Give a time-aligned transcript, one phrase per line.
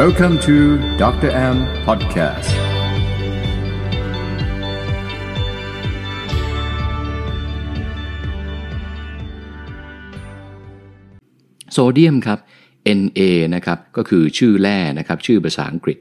[0.00, 0.56] Welcome to
[1.02, 1.30] Dr.
[1.54, 2.50] M Podcast
[11.72, 12.38] โซเดียมครับ
[12.98, 13.20] Na
[13.54, 15.98] นะครับ ก็คือชื่อแร่นะครับ ชื่อภาษาอังกฤษ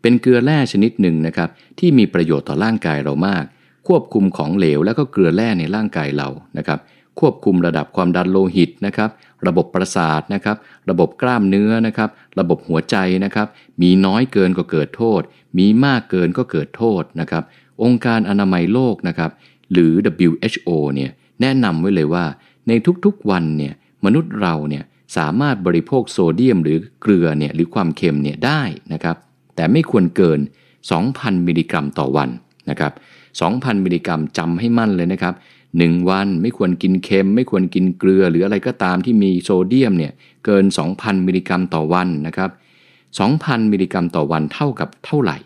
[0.00, 1.48] เป็นเกลือแร่ชนิดหนึ่งนะครับ
[1.78, 3.44] ที่มีประโยชน์ต่อร่างกายเรามาก
[3.88, 6.28] ควบคุมของเหลวแล้วก็เกลือแร่ในร่างกายเรา
[6.58, 6.78] นะครับ
[7.20, 9.10] ควบคุมระดับความดันโลหิตนะครับ
[9.46, 10.56] ระบบประสาทนะครับ
[10.90, 13.46] ระบบกล้ามเนื้อนะครับ ระบบหัวใจนะครับ
[13.82, 15.20] มีน้อยเกินก็เกิดโทษ
[15.58, 17.44] มีมากเกินก็เกิดโทษนะครับ
[17.82, 19.30] องค์การอนามัยโลกนะครับ
[19.72, 19.92] หรือ
[20.28, 22.24] WHO เนี่ยแนะนำไว้เลยว่า
[22.68, 22.72] ใน
[23.04, 24.84] ทุกๆวันเนี่ยมนุษย์เราเนี่ย
[25.16, 29.16] สามารถบริโภคโซเดียมหรือเกลือเนี่ยหรือความเค็มเนี่ยได้นะครับ
[29.56, 30.40] แต่ไม่ควรเกิน
[30.92, 32.30] 2,000 มิลลิกรัมต่อวัน
[32.70, 32.92] นะครับ
[33.38, 35.34] 2,000 มิลลิกรัมจำให้มั่นเลยนะครับ
[35.70, 40.12] 1 วันไม่ควรกินเค็ม ไม่ควรกินเกลือ หรืออะไรก็ตามที่มีโซเดียมเนี่ย
[40.44, 40.64] เกิน
[40.96, 42.50] 2,000 มิลลิกรัมต่อวันนะครับ
[43.10, 45.36] 2,000 มิลลิกรัมต่อวันเท่ากับเท่าไหร่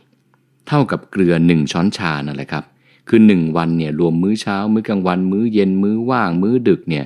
[0.68, 2.64] เท่ากับเกลือ 1 ช้อนชานั่นแหละครับ
[3.08, 7.04] คือ 1 วันเนี่ยรวมมื้อเช้า มื้อกลางวัน มื้อเย็นมื้อว่าง มื้อดึกเนี่ย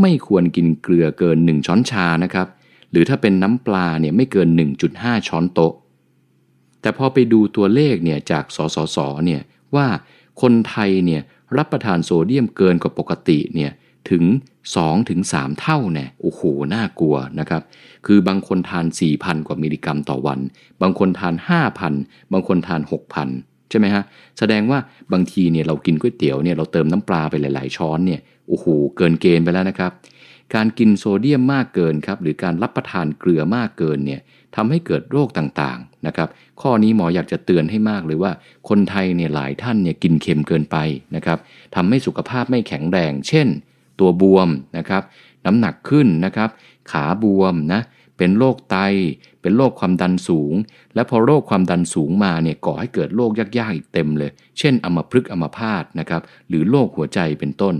[0.00, 2.48] ไม่ควรกินเกลือเกิน 1 ช้อนชานะครับ
[2.90, 4.48] หรือถ้าเป็นน้ำปลาเนี่ยไม่เกิน
[4.88, 5.72] 1.5 ช้อนโต๊ะ
[6.80, 9.40] แต่พอไปดูตัวเลขเนี่ยจากสสสเนี่ย
[9.76, 9.86] ว่า
[10.42, 11.22] คนไทยเนี่ย
[11.56, 13.72] รับประทานโซเดียมเกินกว่าปกติเนี่ย
[14.10, 14.24] ถึง
[14.66, 16.40] 2ถึง3เท่าแน่โอ้โห
[16.74, 17.62] น่ากลัวนะครับ
[18.06, 18.86] คือบางคนทาน
[19.16, 20.40] 4,000 กว่ามิลลิกรัมต่อวัน
[20.82, 21.34] บางคนทาน
[21.84, 22.80] 5,000 บางคนทาน
[23.26, 24.04] 6,000 ใช่ไหมฮะ
[24.38, 24.78] แสดงว่า
[25.12, 29.92] บางทีเนี่ยเรากินก๋วยเตี๋ยวเนี่ยเราเติมน้ำปลาไปหลาย ๆ ช้อนเนี่ยโอ้โห เกินเกณฑ์ไปแล้วนะครับ
[30.54, 34.20] การกินโซเดียมมากเกินครับ หรือการรับประทานเกลือมากเกินเนี่ย
[34.56, 36.28] ทำให้เกิดโรคต่าง นะครับ
[36.60, 38.32] ข้อนี้หมออยากจะเตือนให้มากเลยว่า
[38.68, 40.76] คนไทยเนี่ยหลายท่านเนี่ยกินเค็มเกินไป
[41.16, 41.38] นะครับ
[41.74, 43.48] ทำให้สุขภาพไม่แข็งแรง เช่น
[44.00, 45.02] ตัวบวมนะครับ
[45.46, 46.50] น้ำหนักขึ้นนะครับ
[46.90, 47.80] ขาบวมนะ
[48.18, 48.76] เป็นโรคไต
[49.40, 50.54] เป็นโรคความดันสูง
[50.94, 57.74] และพอโรคความดันสูงมาเนี่ยก่อให้เกิดโรคยากๆอีกเต็มเลย เช่นอัมพฤกษ์อัมพาตนะครับ หรือโรคหัวใจเป็นต้น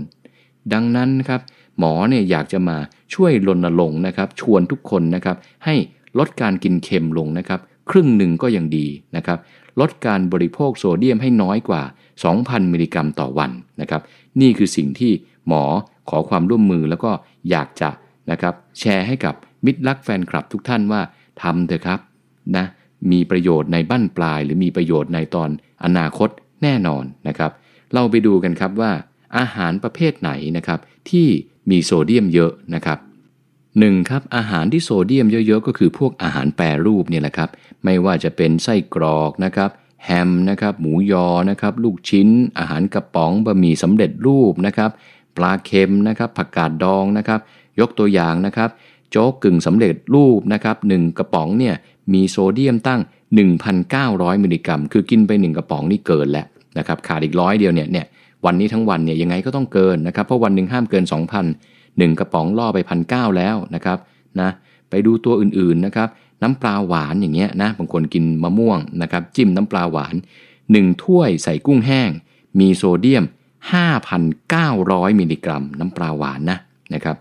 [0.73, 1.41] ดังนั้นครับ
[1.79, 2.77] หมอเนี่ยอยากจะมา
[3.13, 5.75] ช่วยรณรงค์นะครับ ชวนทุกคนนะครับ ให้
[6.19, 7.59] ลดการกินเค็มลงนะครับ
[7.89, 9.39] ครึ่งหนึ่งก็ยังดีนะครับ
[9.79, 11.81] ลดการบริโภคโซเดียมให้น้อยกว่า
[12.27, 13.51] 2,000 มิลลิกรัมต่อวัน
[13.81, 14.01] นะครับ
[14.41, 15.11] นี่คือสิ่งที่
[15.47, 15.63] หมอ
[16.09, 17.11] ขอความร่วมมือแล้วก็
[17.49, 17.89] อยากจะ
[18.31, 19.35] นะครับแชร์ให้กับ
[19.65, 21.01] มิตรรักแฟนคลับทุกท่านว่า
[21.41, 21.99] ทำเถอะครับ
[22.55, 22.65] นะ
[23.11, 25.49] มีประโยชน์ในบั้นปลาย หรือมีประโยชน์ในตอน
[25.83, 26.29] อนาคต
[26.63, 27.51] แน่นอนนะครับ
[27.93, 28.91] เราไปดูกันครับว่า
[29.37, 30.79] อาหารประเภทไหนนะครับ
[31.09, 31.27] ที่
[31.69, 32.99] มีโซเดียมเยอะนะครับ
[33.79, 37.49] หนึ่งครับอาหารที่โซเดียมเยอะๆ ก็คือพวกอาหารแปรรูปเนี่ยแหละครับ
[37.83, 39.69] ไม่ว่าจะเป็นไส้กรอกนะครับ
[40.05, 44.91] แฮมนะครับหมูยอนะครับลูกชิ้น อาหารกระป๋องบะหมี่สำเร็จรูปนะครับ
[45.37, 47.39] ปลาเค็มนะครับผักกาดดองนะครับ
[47.79, 48.69] ยกตัวอย่างนะครับ
[49.11, 51.75] โจ๊กกึ่งสำเร็จรูปนะครับหกระป๋องเนี่ย
[52.13, 53.01] มีโซเดียมตั้ง
[53.77, 56.45] 1,900 มิลลิกรัม คือกินไป 1 กระป๋องนี่เกินแล้ว
[56.77, 58.05] นะครับขาดอีกร้อยเดียวเนี่ยเนี่ย
[58.45, 63.97] วันนี้ทั้งวันเนี่ยยังไงก็ต้องเกินนะครับเพราะวันหนึ่งห้ามเกิน 2,000 1 กระป๋องล่อไปพันเแล้วนะครับ
[64.41, 64.49] นะ
[64.89, 66.09] ไปดูตัวอื่นๆนะครับ
[66.41, 70.15] น้ำปลาหวานอย่างเงี้ยนะบางคนกินมะม่วงนะครับจิ้มน้ำปลาหวาน
[70.59, 72.09] 1 ถ้วยใส่กุ้งแห้ง
[72.59, 73.23] มีโซเดียม
[74.01, 76.57] 5,900 มิลลิกรัม น้ำปลาหวานนะ
[76.93, 77.15] นะครับ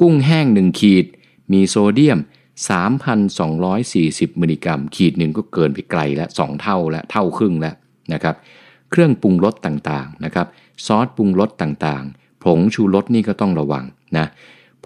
[0.00, 1.04] กุ้งแห้ง 1 ขีด
[1.52, 2.18] มีโซเดียม
[3.10, 7.74] 3,240 มิลลิกรัม ขีดหนึ่งก็เกินไปไกลแล้ว 2 เท่าแล้วเท่าครึ่งแล้ว
[8.12, 8.34] นะครับ
[8.90, 10.46] เครื่องปรุงรสต่างๆนะครับ
[10.86, 13.84] ซอสปรุงรสต่างๆ ผงชูรสนี่ก็ต้องระวัง
[14.16, 14.26] นะ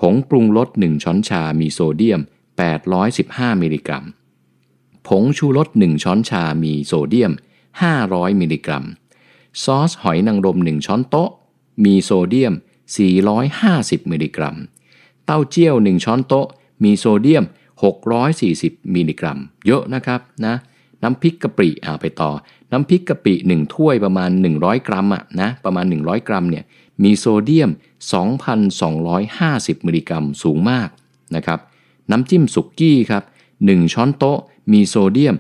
[0.01, 2.21] ผงปรุงรส1ช้อนชา มีโซเดียม
[2.97, 4.05] 815 มิลลิกรัม
[5.09, 7.33] ผงชูรส1ช้อนชา มีโซเดียม
[7.87, 8.85] 500 มิลลิกรัม
[9.63, 11.31] ซอสหอยนางรม 1 ช้อนโต๊ะ
[11.85, 12.55] มีโซเดียม
[13.33, 14.57] 450 มิลลิกรัม
[15.25, 16.47] เต้าเจี้ยว 1 ช้อนโต๊ะ
[16.85, 17.45] มีโซเดียม
[18.19, 20.55] 640 มิลลิกรัม เยอะนะครับนะ
[21.03, 22.31] น้ำพริกกะปิอ่าไปต่อ
[22.73, 26.65] น้ำพริกกะปิ1ถ้วยประมาณ 100 กรัมอะนะประมาณ 100 กรัมเนี่ย
[27.03, 27.71] มีโซเดียม
[28.59, 30.89] 2,250 มิลลิกรัมสูงมาก
[31.37, 31.61] นะครับ
[32.11, 33.25] น้ำจิ้มสุกี้ครับ
[33.59, 34.39] 1ช้อนโต๊ะ
[34.73, 35.35] มีโซเดียม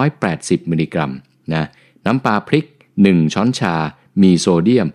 [0.00, 1.10] 280 มิลลิกรัม
[1.52, 1.64] นะ
[2.06, 2.66] น้ำปลาพริก
[3.00, 3.74] 1 ช้อนชา
[4.22, 4.86] มีโซเดียม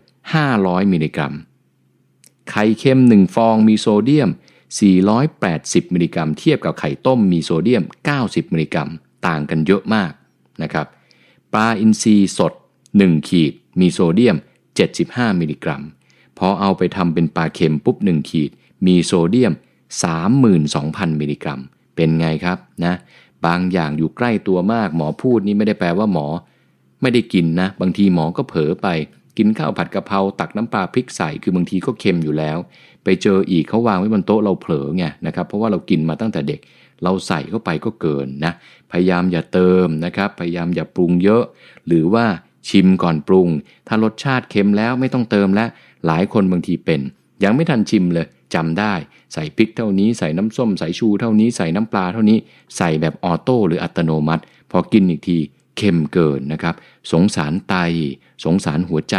[0.44, 1.33] 500 มิลลิกรัม
[2.50, 4.30] ไข่เค็ม 1 ฟองมีโซเดียม
[5.12, 7.83] 480 มิลลิกรัม เทียบกับไข่ต้มมีโซเดียม
[8.19, 8.89] 90 มิลลิกรัม
[9.27, 10.12] ต่างกันเยอะมาก
[10.63, 10.88] นะครับ
[11.53, 12.53] ปลาอินทรีสด
[12.91, 14.38] 1 ขีด มีโซเดียม
[14.88, 15.83] 75 มิลลิกรัม
[16.38, 18.51] พอเอาไปทำเป็นปลาเค็มปุ๊บ 1 ขีด
[18.85, 19.53] มีโซเดียม
[20.18, 21.59] 32,000 มิลลิกรัม
[21.95, 22.95] เป็นไงครับนะ
[23.45, 26.27] บางอย่างอยู่ใกล้ตัวมากหมอพูดนี่ไม่ได้แปลว่าหมอ
[27.01, 28.88] ไม่ได้กินนะ บางทีหมอก็เผลอไป
[29.38, 32.57] กินข้าวผัดกะเพราตักน้ำปลาพริกใส่คือบางทีก็เค็มอยู่แล้ว
[33.03, 36.59] ไปเจออีกเขาวางไว้บนโต๊ะเราเผลอไงนะครับเพราะว่าเรากินมาตั้งแต่เด็ก
[37.04, 38.54] เราใส่เข้าไปก็เกินนะ
[38.92, 41.44] พยายามอย่าเติมนะครับ พยายามอย่าปรุงเยอะ
[41.88, 42.26] หรือว่า
[42.70, 43.48] ชิมก่อนปรุง
[43.88, 45.70] ถ้ารสชาติเค็มแล้วไม่ต้องเติมแล้ว
[46.08, 47.02] หลายคนบางทีเป็น
[47.44, 48.94] ยังไม่ทันชิมเลยจำได้
[49.34, 52.38] ใส่พริกเท่านี้ ใส่น้ำส้ม ใส่ชูเท่านี้ ใส่น้ำปลาเท่านี้
[52.78, 55.38] ใส่แบบออโต้หรืออัตโนมัติ พอกินอีกที
[55.78, 56.76] เค็มเกินนะครับ
[57.12, 57.76] สงสารไต
[58.44, 59.18] สงสารหัวใจ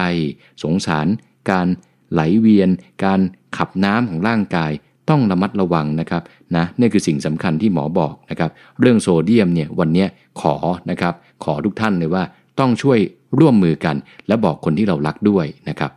[0.62, 1.06] สงสาร
[1.50, 1.68] การ
[2.12, 2.70] ไหลเวียน
[3.04, 3.20] การ
[3.56, 4.72] ขับน้ำของร่างกาย
[5.10, 6.22] ต้องระมัดระวังนะครับ
[6.56, 8.50] นะนี่คือสิ่งสำคัญที่หมอบอกนะครับ
[8.80, 10.06] เรื่องโซเดียมเนี่ยวันนี้
[10.40, 10.54] ขอ
[10.90, 11.14] นะครับ
[11.44, 12.22] ขอทุกท่านเลยว่า
[12.60, 12.98] ต้องช่วย
[13.38, 13.96] ร่วมมือกัน
[14.28, 15.90] และบอกคนที่เรารักด้วยนะครับ